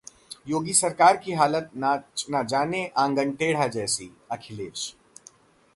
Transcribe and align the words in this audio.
योगी 0.47 0.73
सरकार 0.73 1.17
की 1.17 1.33
हालत 1.33 1.69
नाच 1.75 2.25
ना 2.29 2.41
जाने, 2.43 2.85
आंगन 2.97 3.31
टेढ़ा 3.33 3.67
जैसी: 3.67 4.11
अखिलेश 4.31 4.93